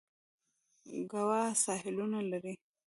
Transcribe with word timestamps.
ګوا 1.11 1.41
ساحلونه 1.63 2.19
لري. 2.31 2.53